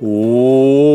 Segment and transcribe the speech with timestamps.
[0.00, 0.93] 五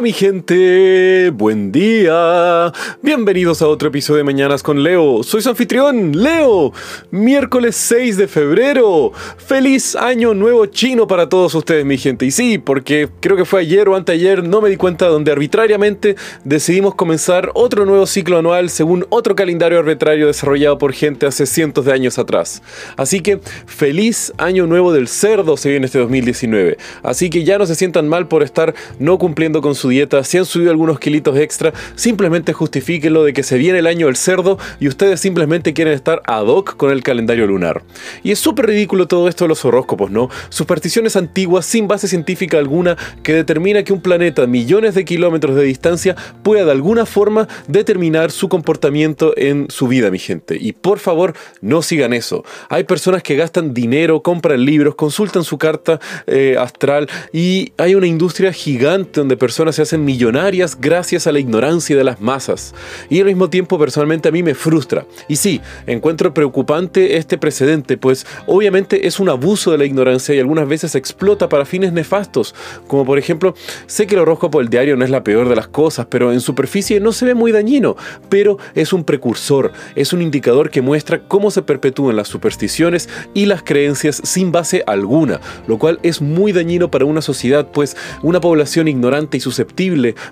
[0.00, 2.72] Mi gente, buen día.
[3.02, 5.24] Bienvenidos a otro episodio de Mañanas con Leo.
[5.24, 6.72] Soy su anfitrión, Leo.
[7.10, 9.10] Miércoles 6 de febrero.
[9.38, 12.26] Feliz año nuevo chino para todos ustedes mi gente.
[12.26, 16.14] Y sí, porque creo que fue ayer o anteayer, no me di cuenta donde arbitrariamente
[16.44, 21.86] decidimos comenzar otro nuevo ciclo anual según otro calendario arbitrario desarrollado por gente hace cientos
[21.86, 22.62] de años atrás.
[22.96, 26.78] Así que feliz año nuevo del cerdo se viene este 2019.
[27.02, 30.38] Así que ya no se sientan mal por estar no cumpliendo con su dieta, si
[30.38, 34.58] han subido algunos kilitos extra, simplemente justifíquenlo de que se viene el año del cerdo
[34.80, 37.82] y ustedes simplemente quieren estar ad hoc con el calendario lunar.
[38.22, 40.28] Y es súper ridículo todo esto de los horóscopos, ¿no?
[40.48, 45.56] Supersticiones antiguas sin base científica alguna que determina que un planeta a millones de kilómetros
[45.56, 50.56] de distancia pueda de alguna forma determinar su comportamiento en su vida, mi gente.
[50.60, 52.44] Y por favor, no sigan eso.
[52.68, 58.06] Hay personas que gastan dinero, compran libros, consultan su carta eh, astral y hay una
[58.06, 62.74] industria gigante donde personas se hacen millonarias gracias a la ignorancia de las masas.
[63.08, 65.06] Y al mismo tiempo personalmente a mí me frustra.
[65.28, 70.40] Y sí, encuentro preocupante este precedente, pues obviamente es un abuso de la ignorancia y
[70.40, 72.56] algunas veces explota para fines nefastos.
[72.88, 73.54] Como por ejemplo,
[73.86, 76.40] sé que el horóscopo del diario no es la peor de las cosas, pero en
[76.40, 77.94] superficie no se ve muy dañino,
[78.28, 83.46] pero es un precursor, es un indicador que muestra cómo se perpetúan las supersticiones y
[83.46, 88.40] las creencias sin base alguna, lo cual es muy dañino para una sociedad pues una
[88.40, 89.67] población ignorante y susceptible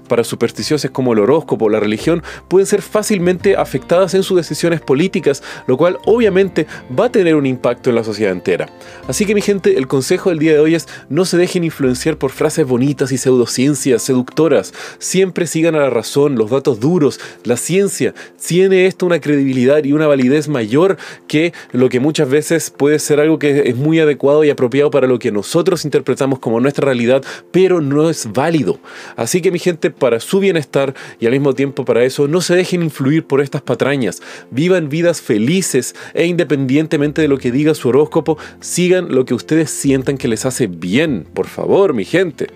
[0.08, 4.80] para supersticiones como el horóscopo o la religión pueden ser fácilmente afectadas en sus decisiones
[4.80, 6.66] políticas, lo cual obviamente
[6.98, 8.68] va a tener un impacto en la sociedad entera.
[9.08, 12.18] Así que mi gente, el consejo del día de hoy es no se dejen influenciar
[12.18, 17.56] por frases bonitas y pseudociencias seductoras, siempre sigan a la razón, los datos duros, la
[17.56, 18.14] ciencia,
[18.44, 23.20] tiene esto una credibilidad y una validez mayor que lo que muchas veces puede ser
[23.20, 27.22] algo que es muy adecuado y apropiado para lo que nosotros interpretamos como nuestra realidad
[27.50, 28.78] pero no es válido.
[29.16, 32.54] Así que mi gente, para su bienestar y al mismo tiempo para eso, no se
[32.54, 34.22] dejen influir por estas patrañas.
[34.50, 39.70] Vivan vidas felices e independientemente de lo que diga su horóscopo, sigan lo que ustedes
[39.70, 41.26] sientan que les hace bien.
[41.34, 42.48] Por favor, mi gente.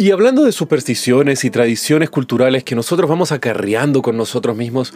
[0.00, 4.94] Y hablando de supersticiones y tradiciones culturales que nosotros vamos acarreando con nosotros mismos,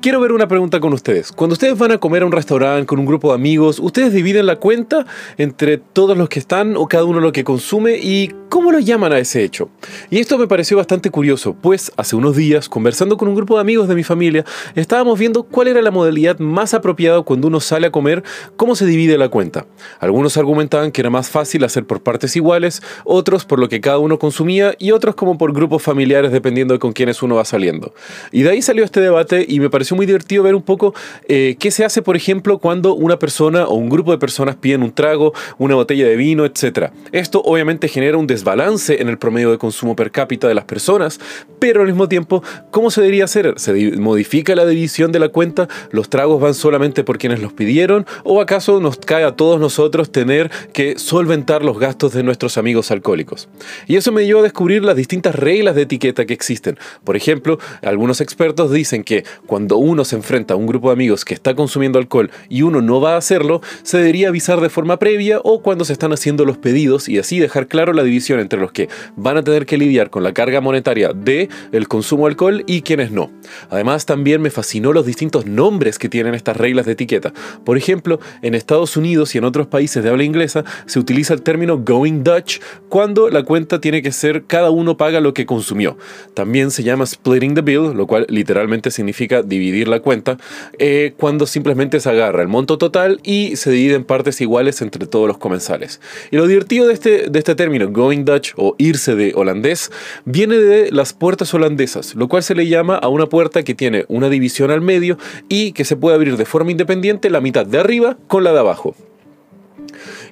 [0.00, 1.32] quiero ver una pregunta con ustedes.
[1.32, 4.46] Cuando ustedes van a comer a un restaurante con un grupo de amigos, ¿ustedes dividen
[4.46, 7.98] la cuenta entre todos los que están o cada uno lo que consume?
[7.98, 9.70] ¿Y cómo lo llaman a ese hecho?
[10.10, 13.60] Y esto me pareció bastante curioso, pues hace unos días, conversando con un grupo de
[13.60, 14.44] amigos de mi familia,
[14.74, 18.22] estábamos viendo cuál era la modalidad más apropiada cuando uno sale a comer,
[18.56, 19.66] cómo se divide la cuenta.
[20.00, 23.98] Algunos argumentaban que era más fácil hacer por partes iguales, otros por lo que cada
[23.98, 24.48] uno consume
[24.78, 27.92] y otros como por grupos familiares dependiendo de con quiénes uno va saliendo.
[28.32, 30.94] Y de ahí salió este debate y me pareció muy divertido ver un poco
[31.28, 34.82] eh, qué se hace, por ejemplo, cuando una persona o un grupo de personas piden
[34.82, 36.90] un trago, una botella de vino, etc.
[37.12, 41.20] Esto obviamente genera un desbalance en el promedio de consumo per cápita de las personas,
[41.58, 43.54] pero al mismo tiempo, ¿cómo se debería hacer?
[43.56, 45.68] ¿Se modifica la división de la cuenta?
[45.90, 48.06] ¿Los tragos van solamente por quienes los pidieron?
[48.24, 52.90] ¿O acaso nos cae a todos nosotros tener que solventar los gastos de nuestros amigos
[52.90, 53.48] alcohólicos?
[53.86, 56.78] Y eso me a descubrir las distintas reglas de etiqueta que existen.
[57.04, 61.24] Por ejemplo, algunos expertos dicen que cuando uno se enfrenta a un grupo de amigos
[61.24, 64.98] que está consumiendo alcohol y uno no va a hacerlo, se debería avisar de forma
[64.98, 68.60] previa o cuando se están haciendo los pedidos y así dejar claro la división entre
[68.60, 72.30] los que van a tener que lidiar con la carga monetaria de el consumo de
[72.32, 73.30] alcohol y quienes no.
[73.70, 77.32] Además, también me fascinó los distintos nombres que tienen estas reglas de etiqueta.
[77.64, 81.42] Por ejemplo, en Estados Unidos y en otros países de habla inglesa se utiliza el
[81.42, 85.96] término going Dutch cuando la cuenta tiene que ser cada uno paga lo que consumió.
[86.34, 90.38] También se llama splitting the bill, lo cual literalmente significa dividir la cuenta,
[90.78, 95.06] eh, cuando simplemente se agarra el monto total y se divide en partes iguales entre
[95.06, 96.00] todos los comensales.
[96.30, 99.92] Y lo divertido de este, de este término, going Dutch o irse de holandés,
[100.24, 104.04] viene de las puertas holandesas, lo cual se le llama a una puerta que tiene
[104.08, 105.18] una división al medio
[105.48, 108.60] y que se puede abrir de forma independiente la mitad de arriba con la de
[108.60, 108.94] abajo.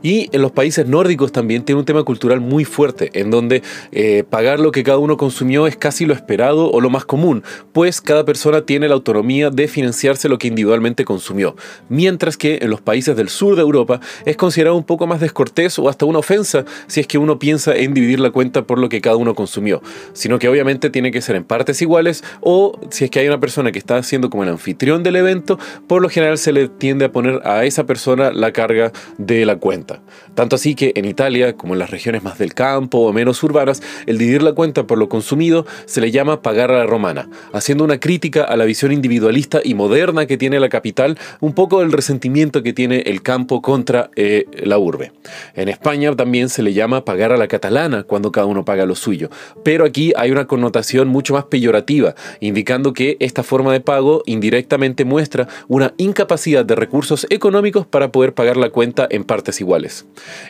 [0.02, 3.62] Y en los países nórdicos también tiene un tema cultural muy fuerte, en donde
[3.92, 7.42] eh, pagar lo que cada uno consumió es casi lo esperado o lo más común,
[7.72, 11.56] pues cada persona tiene la autonomía de financiarse lo que individualmente consumió.
[11.88, 15.78] Mientras que en los países del sur de Europa es considerado un poco más descortés
[15.78, 18.88] o hasta una ofensa si es que uno piensa en dividir la cuenta por lo
[18.88, 19.82] que cada uno consumió,
[20.12, 23.40] sino que obviamente tiene que ser en partes iguales o si es que hay una
[23.40, 27.06] persona que está haciendo como el anfitrión del evento, por lo general se le tiende
[27.06, 29.85] a poner a esa persona la carga de la cuenta.
[30.34, 33.82] Tanto así que en Italia, como en las regiones más del campo o menos urbanas,
[34.06, 37.84] el dividir la cuenta por lo consumido se le llama pagar a la romana, haciendo
[37.84, 41.92] una crítica a la visión individualista y moderna que tiene la capital, un poco del
[41.92, 45.12] resentimiento que tiene el campo contra eh, la urbe.
[45.54, 48.94] En España también se le llama pagar a la catalana cuando cada uno paga lo
[48.94, 49.30] suyo,
[49.64, 55.04] pero aquí hay una connotación mucho más peyorativa, indicando que esta forma de pago indirectamente
[55.04, 59.75] muestra una incapacidad de recursos económicos para poder pagar la cuenta en partes iguales.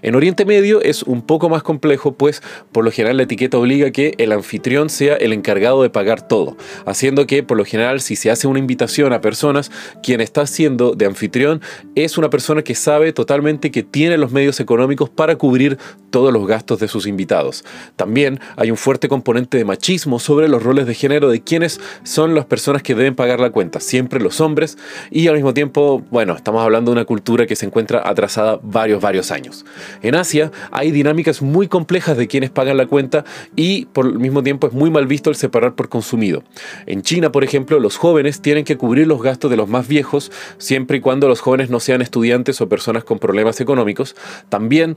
[0.02, 2.43] En Oriente Medio es un poco más complejo, pues
[2.73, 6.56] por lo general la etiqueta obliga que el anfitrión sea el encargado de pagar todo,
[6.84, 9.70] haciendo que por lo general si se hace una invitación a personas,
[10.02, 11.61] quien está haciendo de anfitrión
[11.94, 15.78] es una persona que sabe totalmente que tiene los medios económicos para cubrir
[16.11, 17.64] todos los gastos de sus invitados.
[17.96, 22.34] También hay un fuerte componente de machismo sobre los roles de género de quienes son
[22.34, 24.78] las personas que deben pagar la cuenta, siempre los hombres,
[25.11, 29.00] y al mismo tiempo, bueno, estamos hablando de una cultura que se encuentra atrasada varios,
[29.00, 29.64] varios años.
[30.02, 33.24] En Asia hay dinámicas muy complejas de quienes pagan la cuenta
[33.54, 36.42] y por el mismo tiempo es muy mal visto el separar por consumido.
[36.86, 40.30] En China, por ejemplo, los jóvenes tienen que cubrir los gastos de los más viejos
[40.58, 44.16] siempre y cuando los jóvenes no sean estudiantes o personas con problemas económicos.
[44.48, 44.96] También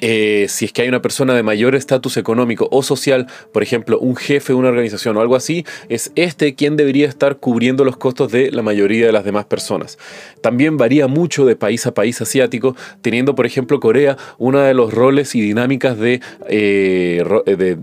[0.00, 3.98] eh, si es que hay una persona de mayor estatus económico o social, por ejemplo,
[3.98, 7.96] un jefe de una organización o algo así, es este quien debería estar cubriendo los
[7.96, 9.98] costos de la mayoría de las demás personas.
[10.40, 14.92] También varía mucho de país a país asiático, teniendo, por ejemplo, Corea uno de los
[14.92, 17.24] roles y dinámicas de, eh,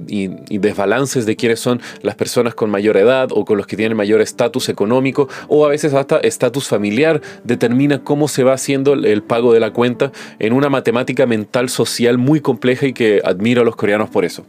[0.08, 3.98] y, desbalances de quiénes son las personas con mayor edad o con los que tienen
[3.98, 9.24] mayor estatus económico o a veces hasta estatus familiar, determina cómo se va haciendo el
[9.24, 13.66] pago de la cuenta en una matemática mental social muy compleja y que admiro a
[13.66, 14.46] los coreanos por eso.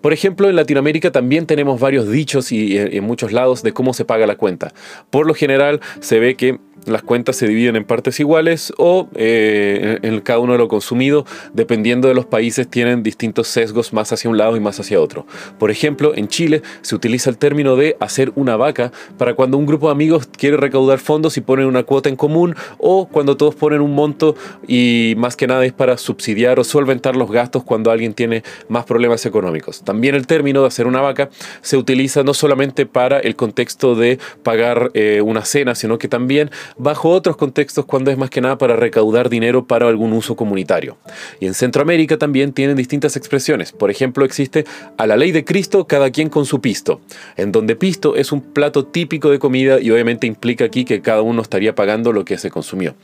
[0.00, 4.04] Por ejemplo, en Latinoamérica también tenemos varios dichos y en muchos lados de cómo se
[4.04, 4.72] paga la cuenta.
[5.10, 9.98] Por lo general se ve que las cuentas se dividen en partes iguales o eh,
[10.02, 14.30] en cada uno de lo consumido, dependiendo de los países, tienen distintos sesgos más hacia
[14.30, 15.26] un lado y más hacia otro.
[15.58, 19.66] Por ejemplo, en Chile se utiliza el término de hacer una vaca para cuando un
[19.66, 23.54] grupo de amigos quiere recaudar fondos y ponen una cuota en común o cuando todos
[23.54, 24.34] ponen un monto
[24.66, 28.84] y más que nada es para subsidiar o solventar los gastos cuando alguien tiene más
[28.84, 29.82] problemas económicos.
[29.82, 31.30] También el término de hacer una vaca
[31.60, 36.50] se utiliza no solamente para el contexto de pagar eh, una cena, sino que también
[36.76, 40.96] bajo otros contextos cuando es más que nada para recaudar dinero para algún uso comunitario.
[41.40, 43.72] Y en Centroamérica también tienen distintas expresiones.
[43.72, 44.64] Por ejemplo, existe
[44.96, 47.00] a la ley de Cristo cada quien con su pisto,
[47.36, 51.22] en donde pisto es un plato típico de comida y obviamente implica aquí que cada
[51.22, 52.94] uno estaría pagando lo que se consumió.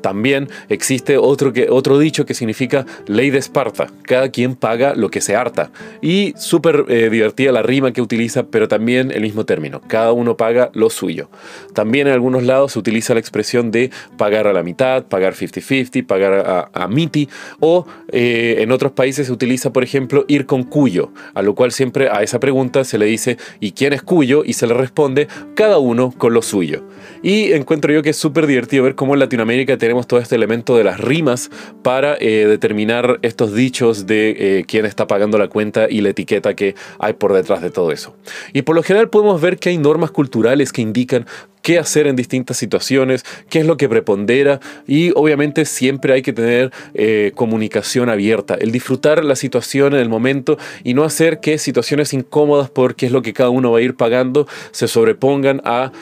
[0.00, 5.10] También existe otro, que, otro dicho que significa ley de Esparta, cada quien paga lo
[5.10, 5.70] que se harta.
[6.02, 10.36] Y súper eh, divertida la rima que utiliza, pero también el mismo término, cada uno
[10.36, 11.30] paga lo suyo.
[11.74, 16.06] También en algunos lados se utiliza la expresión de pagar a la mitad, pagar 50-50,
[16.06, 17.28] pagar a, MITI,
[17.60, 21.72] o eh, en otros países se utiliza, por ejemplo, ir con cuyo, a lo cual
[21.72, 24.42] siempre a esa pregunta se le dice ¿y quién es cuyo?
[24.44, 26.82] y se le responde cada uno con lo suyo.
[27.22, 30.76] Y encuentro yo que es súper divertido ver cómo en Latinoamérica tenemos todo este elemento
[30.76, 31.50] de las rimas
[31.82, 36.54] para eh, determinar estos dichos de eh, quién está pagando la cuenta y la etiqueta
[36.54, 38.14] que hay por detrás de todo eso.
[38.52, 41.26] Y por lo general podemos ver que hay normas culturales que indican
[41.62, 46.32] qué hacer en distintas situaciones, qué es lo que prepondera y obviamente siempre hay que
[46.32, 51.58] tener eh, comunicación abierta, el disfrutar la situación en el momento y no hacer que
[51.58, 55.92] situaciones incómodas porque es lo que cada uno va a ir pagando se sobrepongan a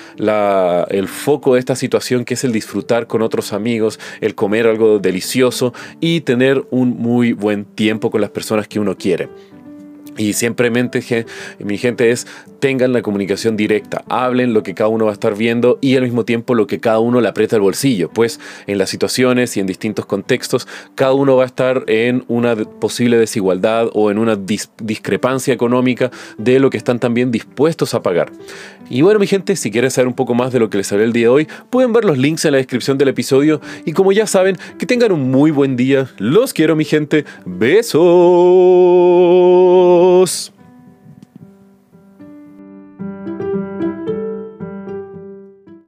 [0.91, 4.99] el foco de esta situación que es el disfrutar con otros amigos, el comer algo
[4.99, 9.29] delicioso y tener un muy buen tiempo con las personas que uno quiere.
[10.17, 11.27] Y simplemente,
[11.59, 12.27] mi gente, es
[12.59, 16.03] tengan la comunicación directa, hablen lo que cada uno va a estar viendo y al
[16.03, 19.61] mismo tiempo lo que cada uno le aprieta el bolsillo, pues en las situaciones y
[19.61, 24.37] en distintos contextos, cada uno va a estar en una posible desigualdad o en una
[24.37, 28.33] discrepancia económica de lo que están también dispuestos a pagar.
[28.89, 31.05] Y bueno, mi gente, si quieren saber un poco más de lo que les hablé
[31.05, 34.13] el día de hoy, pueden ver los links en la descripción del episodio y como
[34.13, 36.09] ya saben, que tengan un muy buen día.
[36.19, 37.25] Los quiero, mi gente.
[37.45, 38.07] Besos.
[40.07, 40.56] Deus.